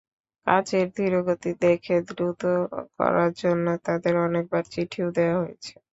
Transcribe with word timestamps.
কাজের 0.47 0.87
ধীরগতি 0.97 1.51
দেখে 1.63 1.95
দ্রুত 2.09 2.41
করার 2.97 3.31
জন্য 3.41 3.65
তাদের 3.85 4.13
অনেকবার 4.27 4.63
চিঠিও 4.73 5.07
দেওয়া 5.17 5.37
হয়েছে। 5.41 5.73